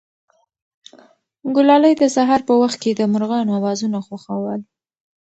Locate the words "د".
1.97-2.03, 2.95-3.01